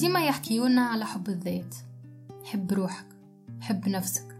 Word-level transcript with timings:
ديما 0.00 0.24
يحكيونا 0.24 0.80
على 0.80 1.06
حب 1.06 1.28
الذات. 1.28 1.74
حب 2.44 2.72
روحك 2.72 3.06
حب 3.60 3.88
نفسك 3.88 4.36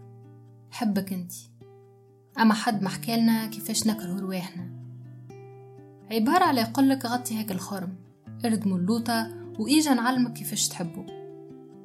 حبك 0.71 1.13
انت. 1.13 1.31
أما 2.39 2.53
حد 2.53 2.81
ما 2.81 2.89
حكالنا 2.89 3.47
كيفاش 3.47 3.87
نكره 3.87 4.19
رواحنا. 4.19 4.69
عبارة 6.11 6.43
على 6.43 6.61
يقولك 6.61 7.05
غطي 7.05 7.37
هاك 7.37 7.51
الخرا. 7.51 7.95
اردموا 8.45 8.77
اللوطة 8.77 9.31
وإيجا 9.59 9.93
نعلمك 9.93 10.33
كيفاش 10.33 10.67
تحبه. 10.67 11.05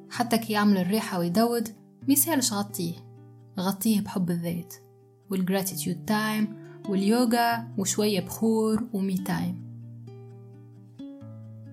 حتى 0.09 0.37
كي 0.37 0.53
يعمل 0.53 0.77
الريحة 0.77 1.19
ويدود 1.19 1.69
ميسالش 2.07 2.53
غطيه؟ 2.53 2.93
غطيه 3.59 4.01
بحب 4.01 4.31
الذات. 4.31 4.73
وال 5.29 5.43
gratitude 5.43 6.05
time 6.05 6.55
واليوغا 6.89 7.67
وشوية 7.77 8.19
بخور 8.19 8.87
و 8.93 9.01
me 9.01 9.17
time 9.17 9.67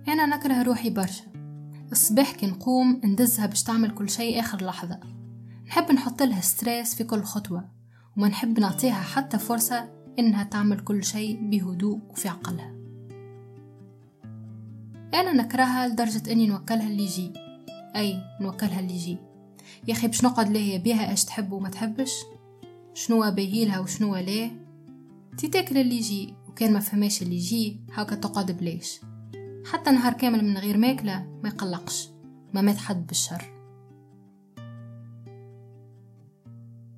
أنا 0.08 0.26
نكره 0.26 0.62
روحي 0.62 0.90
برشا. 0.90 1.33
الصباح 1.92 2.32
كي 2.32 2.46
نقوم 2.46 3.00
ندزها 3.04 3.46
باش 3.46 3.62
تعمل 3.62 3.90
كل 3.90 4.10
شيء 4.10 4.40
آخر 4.40 4.64
لحظة. 4.64 5.00
نحب 5.66 5.92
نحط 5.92 6.22
لها 6.22 6.40
ستريس 6.40 6.94
في 6.94 7.04
كل 7.04 7.22
خطوة 7.22 7.68
وما 8.16 8.28
نحب 8.28 8.60
نعطيها 8.60 9.02
حتى 9.02 9.38
فرصة 9.38 9.88
إنها 10.18 10.44
تعمل 10.44 10.80
كل 10.80 11.04
شيء 11.04 11.50
بهدوء 11.50 12.00
وفي 12.10 12.28
عقلها. 12.28 12.74
أنا 15.14 15.32
نكرهها 15.32 15.88
لدرجة 15.88 16.32
إني 16.32 16.46
نوكلها 16.46 16.88
اللي 16.88 17.04
يجي. 17.04 17.32
أي 17.96 18.20
نوكلها 18.40 18.80
اللي 18.80 18.94
يجي. 18.94 19.18
يا 19.88 19.92
أخي 19.92 20.06
باش 20.06 20.24
نقعد 20.24 20.48
ليه 20.48 20.78
بيها 20.78 21.10
إيش 21.10 21.24
تحب 21.24 21.52
وما 21.52 21.68
تحبش؟ 21.68 22.12
شنو 22.94 23.30
باهيلها 23.30 23.78
وشنو 23.78 24.16
لا 24.16 24.50
تي 25.38 25.48
تاكل 25.48 25.78
اللي 25.78 25.96
يجي 25.96 26.34
وكان 26.48 26.72
ما 26.72 26.80
فهماش 26.80 27.22
اللي 27.22 27.36
يجي 27.36 27.80
هاكا 27.94 28.14
تقعد 28.14 28.50
بليش. 28.50 29.00
حتى 29.72 29.90
نهار 29.90 30.12
كامل 30.12 30.44
من 30.44 30.58
غير 30.58 30.76
ماكلة 30.76 31.26
ما 31.42 31.48
يقلقش 31.48 32.10
ما 32.54 32.60
مات 32.60 32.76
حد 32.76 33.06
بالشر. 33.06 33.54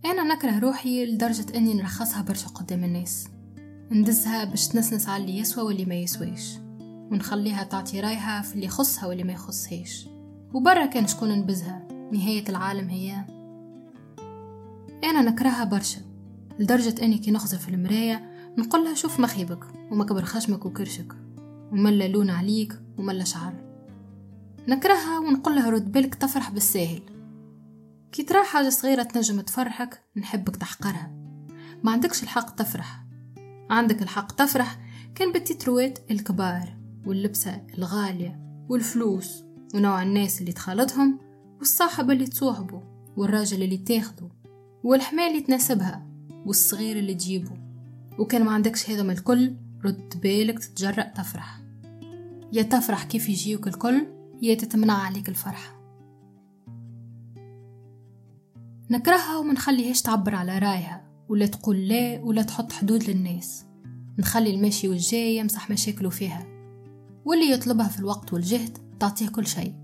أنا 0.04 0.34
نكره 0.34 0.58
روحي 0.58 1.06
لدرجة 1.06 1.56
أني 1.56 1.74
نرخصها 1.74 2.22
برشا 2.22 2.48
قدام 2.48 2.84
الناس. 2.84 3.28
ندزها 3.90 4.44
باش 4.44 4.68
تنسنس 4.68 5.08
على 5.08 5.22
اللي 5.22 5.38
يسوى 5.38 5.64
واللي 5.64 5.84
ما 5.84 5.94
يسويش 5.94 6.58
ونخليها 7.10 7.64
تعطي 7.64 8.00
رايها 8.00 8.42
في 8.42 8.54
اللي 8.54 8.66
يخصها 8.66 9.06
واللي 9.06 9.24
ما 9.24 9.32
يخصهاش. 9.32 10.08
وبرا 10.54 10.86
كان 10.86 11.06
شكون 11.06 11.38
نبزها؟ 11.38 11.88
نهاية 12.12 12.48
العالم 12.48 12.88
هي. 12.88 13.24
أنا 15.04 15.22
نكرهها 15.22 15.64
برشا 15.64 16.00
لدرجة 16.58 17.04
أني 17.04 17.18
كي 17.18 17.30
نخزر 17.30 17.58
في 17.58 17.68
المراية 17.68 18.30
نقولها 18.58 18.94
شوف 18.94 19.20
مخيبك 19.20 19.64
وما 19.90 20.04
كبر 20.04 20.24
خشمك 20.24 20.66
وكرشك 20.66 21.25
وملا 21.72 22.08
لون 22.08 22.30
عليك 22.30 22.80
وملا 22.98 23.24
شعر. 23.24 23.54
نكرهها 24.68 25.18
ونقولها 25.18 25.70
رد 25.70 25.92
بالك 25.92 26.14
تفرح 26.14 26.50
بالساهل. 26.50 27.02
كي 28.12 28.22
ترى 28.22 28.44
حاجة 28.44 28.68
صغيرة 28.68 29.02
تنجم 29.02 29.40
تفرحك 29.40 30.02
نحبك 30.16 30.56
تحقرها. 30.56 31.10
ما 31.84 31.92
عندكش 31.92 32.22
الحق 32.22 32.54
تفرح. 32.54 33.04
عندك 33.70 34.02
الحق 34.02 34.32
تفرح 34.32 34.78
كان 35.14 35.32
بالتتروات 35.32 35.98
الكبار 36.10 36.76
واللبسة 37.06 37.66
الغالية 37.78 38.40
والفلوس 38.68 39.44
ونوع 39.74 40.02
الناس 40.02 40.40
اللي 40.40 40.52
تخالطهم 40.52 41.18
والصاحب 41.58 42.10
اللي 42.10 42.26
تصوحبه 42.26 42.82
والراجل 43.16 43.62
اللي 43.62 43.76
تاخده 43.76 44.28
والحمال 44.84 45.24
اللي 45.24 45.40
تناسبها 45.40 46.06
والصغير 46.46 46.98
اللي 46.98 47.14
تجيبه. 47.14 47.58
وكان 48.18 48.44
ما 48.44 48.52
عندكش 48.52 48.90
هذا 48.90 49.12
الكل 49.12 49.56
رد 49.86 50.20
بالك 50.22 50.58
تتجرأ 50.58 51.02
تفرح. 51.02 51.60
يا 52.52 52.62
تفرح 52.62 53.04
كيف 53.04 53.28
يجيوك 53.28 53.68
الكل 53.68 54.06
يا 54.42 54.54
تتمنع 54.54 54.94
عليك 54.94 55.28
الفرحة 55.28 55.76
نكرهها 58.90 59.36
وما 59.36 59.52
نخليهاش 59.52 60.02
تعبر 60.02 60.34
على 60.34 60.58
رأيها 60.58 61.06
ولا 61.28 61.46
تقول 61.46 61.88
لا 61.88 62.20
ولا 62.22 62.42
تحط 62.42 62.72
حدود 62.72 63.04
للناس. 63.04 63.64
نخلي 64.18 64.54
الماشي 64.54 64.88
والجاي 64.88 65.36
يمسح 65.36 65.70
مشاكله 65.70 66.10
فيها. 66.10 66.46
واللي 67.24 67.50
يطلبها 67.50 67.88
في 67.88 67.98
الوقت 67.98 68.32
والجهد 68.32 68.78
تعطيه 69.00 69.28
كل 69.28 69.46
شيء. 69.46 69.74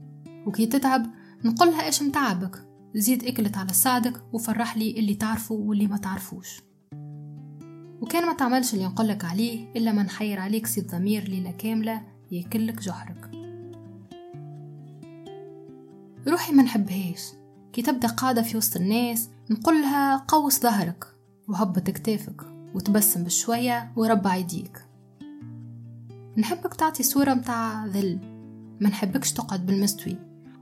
وكي 0.47 0.67
تتعب 0.67 1.07
نقولها 1.45 1.87
إيش 1.87 2.03
متعبك. 2.03 2.69
زيد 2.95 3.25
أكلت 3.25 3.57
على 3.57 3.73
ساعدك 3.73 4.23
وفرح 4.33 4.77
لي 4.77 4.99
اللي 4.99 5.15
تعرفه 5.15 5.55
واللي 5.55 5.87
ما 5.87 5.97
تعرفوش. 5.97 6.61
وكان 8.03 8.27
ما 8.27 8.33
تعملش 8.33 8.75
اللي 8.75 8.87
نقولك 8.87 9.25
عليه 9.25 9.73
إلا 9.77 9.93
ما 9.93 10.03
نحير 10.03 10.41
عليك 10.41 10.67
سي 10.67 10.81
الضمير 10.81 11.29
ليلة 11.29 11.51
كاملة 11.51 12.03
ياكلك 12.31 12.81
جحرك 12.81 13.31
روحي 16.29 16.53
ما 16.53 16.63
نحبهاش. 16.63 17.23
كي 17.73 17.83
تبدأ 17.83 18.09
قاعدة 18.09 18.43
في 18.43 18.57
وسط 18.57 18.77
الناس 18.77 19.29
نقولها 19.51 20.17
قوس 20.17 20.61
ظهرك 20.61 21.05
وهبط 21.49 21.91
كتافك 21.91 22.43
وتبسم 22.75 23.25
بشوية 23.25 23.93
وربع 23.97 24.37
يديك 24.37 24.85
نحبك 26.37 26.75
تعطي 26.75 27.03
صورة 27.03 27.35
متاع 27.35 27.87
ذل. 27.87 28.19
ما 28.81 28.89
نحبكش 28.89 29.33
تقعد 29.33 29.67
بالمستوي. 29.67 30.17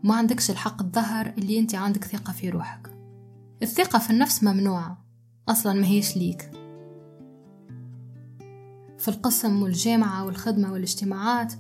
وما 0.05 0.15
عندكش 0.15 0.51
الحق 0.51 0.83
تظهر 0.83 1.27
اللي 1.39 1.59
انت 1.59 1.75
عندك 1.75 2.05
ثقة 2.05 2.33
في 2.33 2.51
روحك. 2.51 2.91
الثقة 3.63 3.99
في 3.99 4.11
النفس 4.11 4.45
ممنوعة. 4.45 5.05
أصلا 5.49 5.73
ما 5.73 5.87
هيش 5.87 6.17
ليك. 6.17 6.60
في 9.01 9.09
القسم 9.09 9.63
والجامعة 9.63 10.25
والخدمة 10.25 10.73
والاجتماعات 10.73 11.53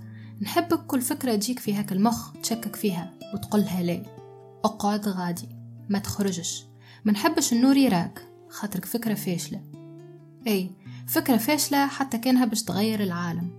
نحبك 0.42 0.86
كل 0.86 1.00
فكرة 1.00 1.34
تجيك 1.36 1.58
في 1.58 1.74
هاك 1.74 1.92
المخ 1.92 2.32
تشكك 2.42 2.76
فيها 2.76 3.14
وتقولها 3.34 3.82
لا 3.82 4.02
أقعد 4.64 5.08
غادي 5.08 5.48
ما 5.88 5.98
تخرجش. 5.98 6.64
ما 7.04 7.12
نحبش 7.12 7.52
النور 7.52 7.76
يراك 7.76 8.22
خاطرك 8.48 8.84
فكرة 8.84 9.14
فاشلة. 9.14 9.60
أي 10.46 10.70
فكرة 11.06 11.36
فاشلة 11.36 11.86
حتى 11.86 12.18
كانها 12.18 12.44
باش 12.44 12.62
تغير 12.62 13.02
العالم. 13.02 13.50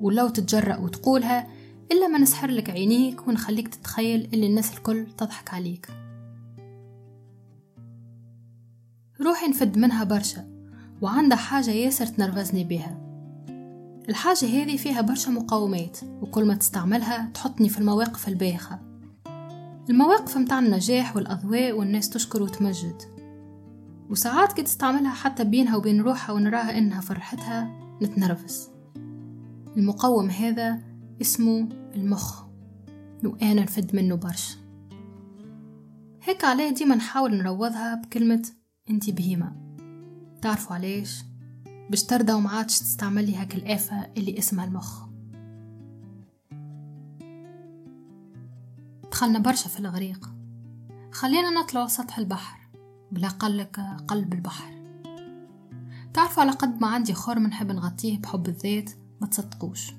ولو 0.00 0.28
تتجرأ 0.28 0.76
وتقولها 0.76 1.46
إلا 1.92 2.08
ما 2.08 2.18
نسحر 2.18 2.50
لك 2.50 2.70
عينيك 2.70 3.28
ونخليك 3.28 3.68
تتخيل 3.68 4.28
اللي 4.34 4.46
الناس 4.46 4.74
الكل 4.74 5.06
تضحك 5.16 5.54
عليك. 5.54 5.88
روحي 9.20 9.46
نفد 9.48 9.78
منها 9.78 10.04
برشا 10.04 10.48
وعندها 11.02 11.38
حاجة 11.38 11.70
ياسر 11.70 12.06
تنرفزني 12.06 12.64
بها 12.64 13.07
الحاجة 14.08 14.62
هذه 14.62 14.76
فيها 14.76 15.00
برشا 15.00 15.30
مقاومات 15.30 15.98
وكل 16.20 16.44
ما 16.44 16.54
تستعملها 16.54 17.30
تحطني 17.34 17.68
في 17.68 17.78
المواقف 17.78 18.28
البايخة 18.28 18.88
المواقف 19.90 20.36
متاع 20.36 20.58
النجاح 20.58 21.16
والأضواء 21.16 21.72
والناس 21.72 22.10
تشكر 22.10 22.42
وتمجد. 22.42 23.02
وساعات 24.10 24.52
كي 24.52 24.62
تستعملها 24.62 25.10
حتى 25.10 25.44
بينها 25.44 25.76
وبين 25.76 26.00
روحها 26.00 26.34
ونراها 26.34 26.78
إنها 26.78 27.00
فرحتها 27.00 27.70
نتنرفز. 28.02 28.70
المقوم 29.76 30.30
هذا 30.30 30.80
اسمه 31.20 31.68
المخ 31.94 32.42
وأنا 33.24 33.62
نفد 33.62 33.96
منه 33.96 34.14
برشا. 34.14 34.56
هيك 36.22 36.44
عليه 36.44 36.70
ديما 36.70 36.94
نحاول 36.94 37.34
نروضها 37.34 37.94
بكلمة 37.94 38.42
انتي 38.90 39.12
بهيمة 39.12 39.52
تعرفوا 40.42 40.76
علاش؟ 40.76 41.22
باش 41.90 42.02
ترضى 42.02 42.32
وما 42.32 42.50
عادش 42.50 42.78
تستعملي 42.78 43.36
هاك 43.36 43.54
الآفة 43.54 44.10
اللي 44.16 44.38
اسمها 44.38 44.64
المخ. 44.64 45.08
دخلنا 49.10 49.38
برشا 49.38 49.68
في 49.68 49.78
الغريق. 49.78 50.30
خلينا 51.12 51.50
نطلع 51.50 51.86
سطح 51.86 52.18
البحر. 52.18 52.68
بلا 53.12 53.28
قلك 53.28 53.80
قلب 54.08 54.32
البحر. 54.32 54.78
تعرفوا 56.14 56.42
على 56.42 56.52
قد 56.52 56.80
ما 56.80 56.86
عندي 56.86 57.14
خرم 57.14 57.46
نحب 57.46 57.72
نغطيه 57.72 58.18
بحب 58.18 58.48
الذات 58.48 58.90
ما 59.20 59.26
تصدقوش. 59.26 59.92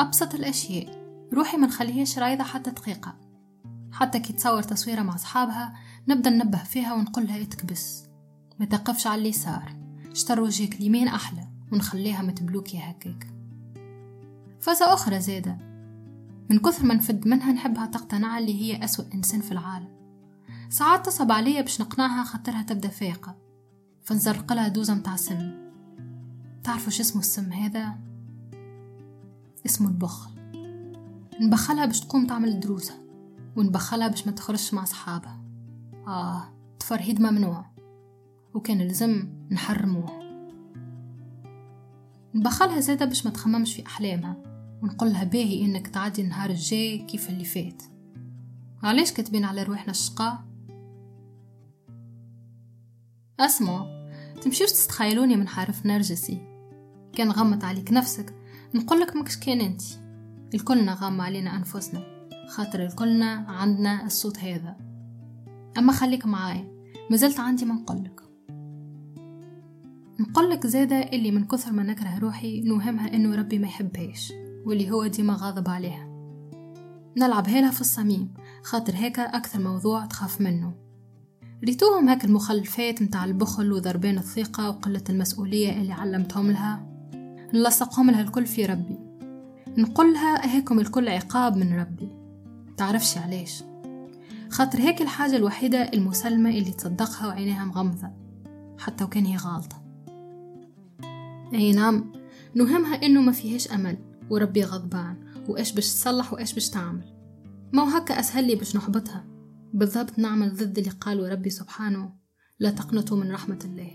أبسط 0.00 0.34
الأشياء. 0.34 1.06
روحي 1.32 1.56
ما 1.56 1.66
نخليهاش 1.66 2.18
رايضة 2.18 2.44
حتى 2.44 2.70
دقيقة. 2.70 3.16
حتى 3.92 4.18
كي 4.20 4.32
تصور 4.32 4.62
تصويرة 4.62 5.02
مع 5.02 5.14
أصحابها 5.14 5.74
نبدأ 6.08 6.30
ننبه 6.30 6.58
فيها 6.58 6.94
ونقولها 6.94 7.42
اتكبس. 7.42 8.04
ما 8.58 8.66
تقفش 8.66 9.06
على 9.06 9.20
اليسار. 9.20 9.85
اشتر 10.16 10.40
وجهك 10.40 10.74
اليمين 10.74 11.08
أحلى 11.08 11.46
ونخليها 11.72 12.22
متبلوكي 12.22 12.78
هكاك 12.78 13.26
فازة 14.60 14.94
أخرى 14.94 15.20
زادة 15.20 15.58
من 16.50 16.58
كثر 16.58 16.84
ما 16.84 16.94
نفد 16.94 17.28
منها 17.28 17.52
نحبها 17.52 17.86
تقتنع 17.86 18.38
اللي 18.38 18.62
هي 18.62 18.84
أسوأ 18.84 19.04
إنسان 19.14 19.40
في 19.40 19.52
العالم. 19.52 19.88
ساعات 20.70 21.06
تصب 21.06 21.32
عليا 21.32 21.60
باش 21.60 21.80
نقنعها 21.80 22.24
خاطرها 22.24 22.62
تبدأ 22.62 22.88
فايقة. 22.88 23.36
فنزرق 24.02 24.52
لها 24.52 24.68
دوزة 24.68 24.94
متاع 24.94 25.16
سم. 25.16 25.52
تعرفوا 26.64 26.90
شو 26.90 27.02
اسمه 27.02 27.20
السم 27.20 27.52
هذا؟ 27.52 27.98
اسمه 29.66 29.88
البخل. 29.88 30.30
نبخلها 31.40 31.86
باش 31.86 32.00
تقوم 32.00 32.26
تعمل 32.26 32.60
دروسها 32.60 32.96
ونبخلها 33.56 34.08
باش 34.08 34.26
ما 34.26 34.32
تخرجش 34.32 34.74
مع 34.74 34.84
صحابها. 34.84 35.40
آه 36.06 36.42
تفرهيد 36.78 37.20
ممنوع. 37.20 37.75
وكان 38.56 38.82
لزم 38.82 39.28
نحرموه. 39.50 40.22
نبخلها 42.34 42.80
زادة 42.80 43.04
باش 43.04 43.26
ما 43.26 43.32
تخممش 43.32 43.74
في 43.74 43.86
أحلامها 43.86 44.36
ونقولها 44.82 45.24
باهي 45.24 45.64
إنك 45.64 45.86
تعدي 45.86 46.22
النهار 46.22 46.50
الجاي 46.50 46.98
كيف 46.98 47.30
اللي 47.30 47.44
فات. 47.44 47.82
علاش 48.82 49.12
كاتبين 49.12 49.44
على 49.44 49.62
روحنا 49.62 49.90
الشقاء؟ 49.90 50.44
اسمعوا 53.40 54.10
تمشيوش 54.42 54.70
تستخيلوني 54.70 55.36
من 55.36 55.48
حرف 55.48 55.86
نرجسي. 55.86 56.38
كان 57.12 57.30
غمت 57.30 57.64
عليك 57.64 57.92
نفسك. 57.92 58.34
نقولك 58.74 59.16
مكش 59.16 59.36
كان 59.36 59.60
أنت. 59.60 59.82
الكلنا 60.54 60.94
غم 60.94 61.20
علينا 61.20 61.56
أنفسنا. 61.56 62.28
خاطر 62.48 62.86
الكلنا 62.86 63.30
عندنا 63.48 64.06
الصوت 64.06 64.38
هذا. 64.38 64.76
أما 65.78 65.92
خليك 65.92 66.26
معايا. 66.26 66.76
مازلت 67.10 67.40
عندي 67.40 67.64
ما 67.64 67.74
نقولك. 67.74 68.25
نقولك 70.20 70.66
زادة 70.66 70.96
اللي 70.96 71.30
من 71.30 71.44
كثر 71.44 71.72
ما 71.72 71.82
نكره 71.82 72.18
روحي 72.18 72.60
نوهمها 72.60 73.14
إنه 73.14 73.36
ربي 73.36 73.58
ما 73.58 73.66
يحبهاش 73.66 74.32
واللي 74.66 74.90
هو 74.90 75.06
ديما 75.06 75.36
غاضب 75.40 75.68
عليها. 75.68 76.08
نلعب 77.16 77.48
هيلها 77.48 77.70
في 77.70 77.80
الصميم 77.80 78.34
خاطر 78.62 78.94
هيك 78.94 79.18
أكثر 79.18 79.60
موضوع 79.60 80.06
تخاف 80.06 80.40
منه. 80.40 80.74
ريتوهم 81.64 82.08
هاك 82.08 82.24
المخلفات 82.24 83.02
متاع 83.02 83.24
البخل 83.24 83.72
وضربان 83.72 84.18
الثقة 84.18 84.68
وقلة 84.68 85.04
المسؤولية 85.10 85.72
اللي 85.72 85.92
علمتهم 85.92 86.50
لها. 86.50 86.86
نلصقهم 87.54 88.10
لها 88.10 88.20
الكل 88.20 88.46
في 88.46 88.66
ربي. 88.66 88.98
نقولها 89.78 90.54
هيكم 90.54 90.80
الكل 90.80 91.08
عقاب 91.08 91.56
من 91.56 91.78
ربي. 91.80 92.08
تعرفش 92.76 93.18
علاش. 93.18 93.64
خاطر 94.50 94.78
هيك 94.78 95.02
الحاجة 95.02 95.36
الوحيدة 95.36 95.78
المسلمة 95.78 96.50
اللي 96.50 96.72
تصدقها 96.72 97.26
وعينيها 97.26 97.64
مغمضة 97.64 98.10
حتى 98.78 99.04
وكان 99.04 99.24
هي 99.24 99.36
غالطة. 99.36 99.85
أي 101.54 101.72
نعم. 101.72 102.12
نهمها 102.54 103.02
إنه 103.02 103.20
ما 103.20 103.32
فيهاش 103.32 103.72
أمل 103.72 103.98
وربي 104.30 104.64
غضبان 104.64 105.16
وإيش 105.48 105.72
باش 105.72 105.86
تصلح 105.86 106.32
وإيش 106.32 106.54
باش 106.54 106.70
تعمل. 106.70 107.16
ما 107.72 107.82
هو 107.82 107.96
هكا 107.96 108.20
أسهل 108.20 108.46
لي 108.46 108.54
باش 108.54 108.76
نحبطها. 108.76 109.24
بالضبط 109.74 110.18
نعمل 110.18 110.54
ضد 110.56 110.78
اللي 110.78 110.90
قاله 110.90 111.28
ربي 111.28 111.50
سبحانه 111.50 112.12
لا 112.60 112.70
تقنطوا 112.70 113.16
من 113.16 113.32
رحمة 113.32 113.58
الله. 113.64 113.90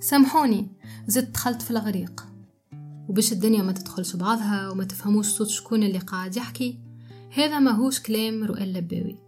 سامحوني 0.00 0.68
زدت 1.06 1.34
دخلت 1.34 1.62
في 1.62 1.70
الغريق. 1.70 2.26
وباش 3.08 3.32
الدنيا 3.32 3.62
ما 3.62 3.72
تدخلش 3.72 4.16
بعضها 4.16 4.70
وما 4.70 4.84
تفهموش 4.84 5.26
صوت 5.26 5.48
شكون 5.48 5.82
اللي 5.82 5.98
قاعد 5.98 6.36
يحكي 6.36 6.78
هذا 7.34 7.58
ما 7.58 7.70
هوش 7.70 8.00
كلام 8.00 8.44
رؤى 8.44 8.64
اللباوي. 8.64 9.18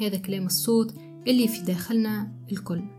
هذا 0.00 0.18
كلام 0.18 0.46
الصوت 0.46 0.94
اللي 1.26 1.48
في 1.48 1.62
داخلنا 1.62 2.32
الكل. 2.52 2.97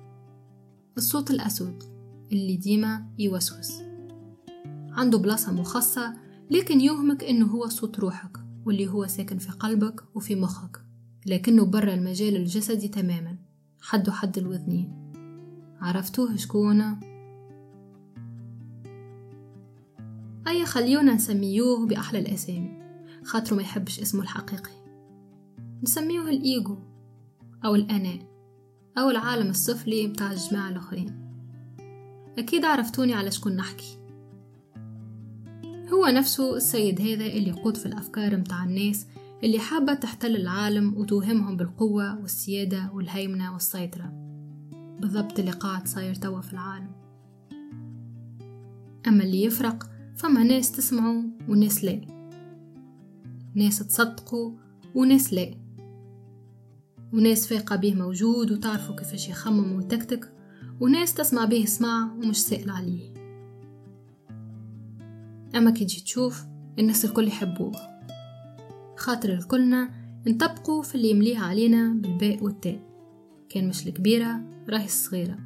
الصوت 1.00 1.31
الأسود 1.31 1.84
اللي 2.31 2.57
ديما 2.57 3.06
يوسوس. 3.19 3.81
عنده 4.92 5.18
بلاصة 5.18 5.51
مخصة 5.51 6.13
لكن 6.51 6.81
يوهمك 6.81 7.24
إنه 7.24 7.46
هو 7.46 7.68
صوت 7.68 8.00
روحك 8.00 8.38
واللي 8.66 8.88
هو 8.88 9.07
ساكن 9.07 9.38
في 9.38 9.51
قلبك 9.51 10.04
وفي 10.16 10.36
مخك 10.36 10.81
لكنه 11.25 11.66
برا 11.66 11.94
المجال 11.94 12.36
الجسدي 12.36 12.88
تماما 12.88 13.38
حد 13.81 14.10
حد 14.10 14.38
الوذنين 14.38 15.13
عرفتوه 15.81 16.36
شكونه 16.36 17.00
أي 20.48 20.66
خليونا 20.66 21.13
نسميوه 21.13 21.88
بأحلى 21.88 22.19
الأسامي 22.19 22.81
خاطرو 23.24 23.57
ما 23.57 23.62
يحبش 23.63 24.00
اسمه 24.00 24.22
الحقيقي. 24.22 24.72
نسميوه 25.84 26.30
الإيجو 26.30 26.78
أو 27.66 27.75
الأنا 27.75 28.29
أو 29.00 29.10
العالم 29.10 29.50
السفلي 29.50 30.07
بتاع 30.07 30.31
الجماعة 30.31 30.69
الآخرين. 30.69 31.30
أكيد 32.38 32.66
عرفتوني 32.66 33.13
على 33.13 33.31
شكون 33.31 33.56
نحكي. 33.56 33.98
هو 35.94 36.06
نفسه 36.06 36.56
السيد 36.56 37.01
هذا 37.01 37.25
اللي 37.25 37.50
يقود 37.50 37.78
في 37.78 37.86
الأفكار 37.86 38.38
متاع 38.38 38.63
الناس 38.63 39.07
اللي 39.44 39.60
حابة 39.60 39.94
تحتل 39.94 40.36
العالم 40.36 40.98
وتوهمهم 40.98 41.57
بالقوة 41.57 42.22
والسيادة 42.22 42.92
والهيمنة 42.94 43.54
والسيطرة. 43.54 44.12
بالضبط 45.00 45.40
اللي 45.40 45.51
قاعد 45.51 45.88
صاير 45.88 46.16
توا 46.16 46.42
في 46.42 46.54
العالم. 46.54 46.92
أما 49.07 49.24
اللي 49.24 49.44
يفرق 49.44 49.90
فما 50.16 50.44
ناس 50.44 50.72
تسمعوا 50.72 51.24
وناس 51.50 51.84
لا. 51.84 52.01
ناس 53.56 53.80
تصدقوا 53.80 54.51
وناس 54.96 55.34
لا. 55.34 55.69
وناس 57.14 57.48
فايقة 57.48 57.76
به 57.76 57.94
موجود 57.94 58.52
وتعرفوا 58.52 58.96
كيفاش 58.96 59.30
يخمم 59.30 59.76
ويتكتك 59.76 60.34
وناس 60.80 61.14
تسمع 61.14 61.46
به 61.46 61.66
سمع 61.66 62.14
ومش 62.14 62.44
سائل 62.44 62.70
عليه. 62.70 63.14
أما 65.56 65.72
كي 65.72 65.86
تجي 65.86 66.02
تشوف 66.02 66.44
الناس 66.80 67.06
الكل 67.06 67.28
يحبوه. 67.28 67.72
خاطر 68.98 69.34
الكلنا 69.34 69.90
نطبقوا 70.28 70.84
في 70.84 70.96
اللي 70.96 71.10
يمليها 71.10 71.46
علينا 71.46 71.94
بالباء 71.94 72.44
والتاء. 72.44 72.80
كان 73.50 73.68
مش 73.68 73.88
الكبيرة 73.88 74.42
راهي 74.70 74.86
الصغيرة. 74.86 75.38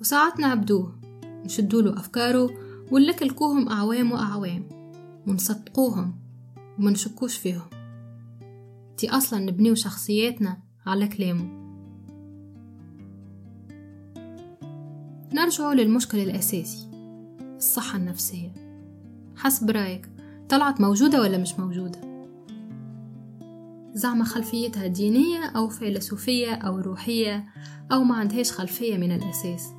وساعات 0.00 0.40
نعبدوه 0.40 1.00
نشدوله 1.44 1.98
أفكاره 1.98 2.50
ونلكلكوهم 2.92 3.68
أعوام 3.68 4.12
وأعوام 4.12 4.68
ونصدقوهم 5.26 6.14
وما 6.78 6.90
نشكوش 6.90 7.36
فيهم. 7.36 7.77
تي 8.98 9.10
أصلا 9.10 9.38
نبنيو 9.38 9.74
شخصياتنا 9.74 10.62
على 10.86 11.08
كلامه. 11.08 11.48
نرجع 15.32 15.72
للمشكل 15.72 16.18
الأساسي 16.18 16.88
الصحة 17.56 17.98
النفسية. 17.98 18.54
حسب 19.36 19.70
رأيك 19.70 20.08
طلعت 20.48 20.80
موجودة 20.80 21.20
ولا 21.20 21.38
مش 21.38 21.58
موجودة؟ 21.58 22.00
زعما 23.94 24.24
خلفيتها 24.24 24.86
دينية 24.86 25.44
أو 25.44 25.68
فيلسوفية 25.68 26.52
أو 26.52 26.78
روحية 26.78 27.46
أو 27.92 28.04
ما 28.04 28.14
عندهاش 28.14 28.52
خلفية 28.52 28.96
من 28.96 29.12
الأساس. 29.12 29.72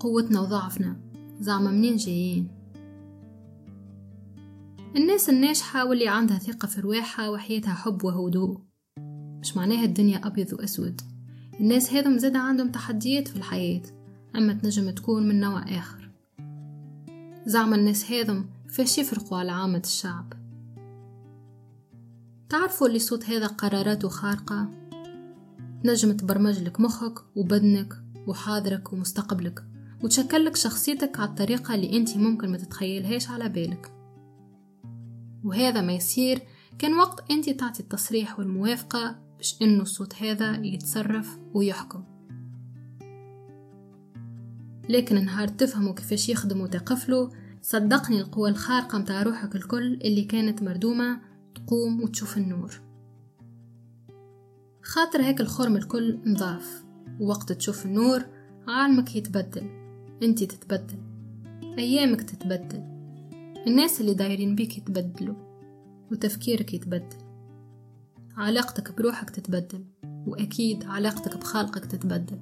قوتنا 0.00 0.40
وضعفنا 0.40 0.96
زعما 1.40 1.70
منين 1.70 1.96
جايين؟ 1.96 2.61
الناس 4.96 5.30
الناجحة 5.30 5.86
واللي 5.86 6.08
عندها 6.08 6.38
ثقة 6.38 6.68
في 6.68 6.80
رواحها 6.80 7.28
وحياتها 7.28 7.74
حب 7.74 8.04
وهدوء. 8.04 8.58
مش 9.40 9.56
معناها 9.56 9.84
الدنيا 9.84 10.26
أبيض 10.26 10.52
وأسود. 10.52 11.00
الناس 11.60 11.92
هذم 11.92 12.18
زاد 12.18 12.36
عندهم 12.36 12.70
تحديات 12.70 13.28
في 13.28 13.36
الحياة 13.36 13.82
أما 14.36 14.52
تنجم 14.52 14.90
تكون 14.90 15.28
من 15.28 15.40
نوع 15.40 15.62
آخر. 15.62 16.10
زعما 17.46 17.76
الناس 17.76 18.10
هذم 18.10 18.46
فاش 18.68 18.98
يفرقوا 18.98 19.38
على 19.38 19.52
عامة 19.52 19.82
الشعب. 19.84 20.32
تعرفوا 22.48 22.86
اللي 22.86 22.98
صوت 22.98 23.24
هذا 23.24 23.46
قراراته 23.46 24.08
خارقة؟ 24.08 24.68
نجم 25.84 26.12
تبرمج 26.12 26.62
لك 26.62 26.80
مخك 26.80 27.36
وبدنك 27.36 27.94
وحاضرك 28.26 28.92
ومستقبلك 28.92 29.64
وتشكلك 30.02 30.56
شخصيتك 30.56 31.20
على 31.20 31.28
الطريقة 31.28 31.74
اللي 31.74 31.96
أنت 31.96 32.16
ممكن 32.16 32.50
ما 32.50 32.56
تتخيلهاش 32.56 33.30
على 33.30 33.48
بالك. 33.48 34.01
وهذا 35.44 35.80
ما 35.80 35.92
يصير. 35.92 36.42
كان 36.78 36.94
وقت 36.94 37.30
أنت 37.30 37.50
تعطي 37.50 37.80
التصريح 37.80 38.38
والموافقة 38.38 39.16
باش 39.36 39.62
إنه 39.62 39.82
الصوت 39.82 40.22
هذا 40.22 40.66
يتصرف 40.66 41.38
ويحكم. 41.54 42.04
لكن 44.88 45.24
نهار 45.24 45.48
تفهموا 45.48 45.94
كيفاش 45.94 46.28
يخدموا 46.28 46.64
وتقفلوا 46.64 47.28
صدقني 47.62 48.20
القوة 48.20 48.48
الخارقة 48.48 48.98
متاع 48.98 49.22
روحك 49.22 49.56
الكل 49.56 49.94
اللي 49.94 50.24
كانت 50.24 50.62
مردومة 50.62 51.20
تقوم 51.54 52.02
وتشوف 52.02 52.36
النور. 52.36 52.80
خاطر 54.82 55.22
هيك 55.22 55.40
الخرم 55.40 55.76
الكل 55.76 56.18
نضاف 56.26 56.84
ووقت 57.20 57.52
تشوف 57.52 57.86
النور 57.86 58.24
عالمك 58.68 59.16
يتبدل 59.16 59.70
انتي 60.22 60.46
تتبدل 60.46 60.98
أيامك 61.78 62.22
تتبدل. 62.22 62.91
الناس 63.66 64.00
اللي 64.00 64.14
دايرين 64.14 64.54
بيك 64.54 64.78
يتبدلوا 64.78 65.34
وتفكيرك 66.10 66.74
يتبدل. 66.74 67.16
علاقتك 68.36 68.96
بروحك 68.96 69.30
تتبدل 69.30 69.84
وأكيد 70.04 70.84
علاقتك 70.84 71.36
بخالقك 71.36 71.84
تتبدل. 71.84 72.38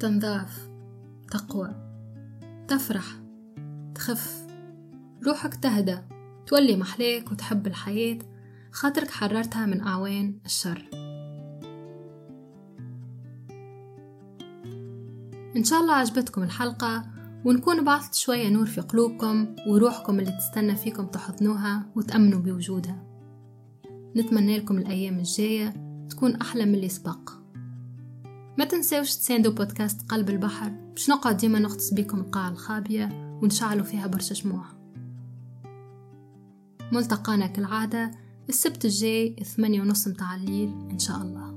تنضاف 0.00 0.70
تقوى 1.30 1.74
تفرح 2.68 3.04
تخف. 3.94 4.46
روحك 5.26 5.54
تهدى 5.54 5.98
تولي 6.46 6.76
محلاك 6.76 7.32
وتحب 7.32 7.66
الحياة. 7.66 8.18
خاطرك 8.72 9.10
حررتها 9.10 9.66
من 9.66 9.80
أعوان 9.80 10.38
الشر. 10.46 10.88
إن 15.56 15.64
شاء 15.64 15.80
الله 15.80 15.94
عجبتكم 15.94 16.42
الحلقة. 16.42 17.19
ونكون 17.44 17.84
بعثت 17.84 18.14
شوية 18.14 18.48
نور 18.48 18.66
في 18.66 18.80
قلوبكم 18.80 19.54
وروحكم 19.66 20.20
اللي 20.20 20.32
تستنى 20.32 20.76
فيكم 20.76 21.06
تحضنوها 21.06 21.86
وتأمنوا 21.96 22.40
بوجودها. 22.40 23.04
نتمنى 24.16 24.58
لكم 24.58 24.78
الأيام 24.78 25.18
الجاية 25.18 25.74
تكون 26.10 26.36
أحلى 26.36 26.64
من 26.64 26.74
اللي 26.74 26.88
سبق. 26.88 27.30
ما 28.58 28.64
تنساوش 28.64 29.14
تساندوا 29.14 29.52
بودكاست 29.52 30.10
قلب 30.10 30.30
البحر. 30.30 30.68
باش 30.68 31.10
نقعد 31.10 31.36
ديما 31.36 31.58
نغطس 31.58 31.94
بيكم 31.94 32.20
القاع 32.20 32.48
الخابية 32.48 33.38
ونشعلوا 33.42 33.84
فيها 33.84 34.06
برشا 34.06 34.34
شموع. 34.34 34.64
ملتقانا 36.92 37.46
كالعادة 37.46 38.10
السبت 38.48 38.84
الجاي 38.84 39.36
الثمانية 39.40 39.80
ونص 39.80 40.08
متاع 40.08 40.34
الليل 40.34 40.88
إن 40.90 40.98
شاء 40.98 41.16
الله. 41.16 41.49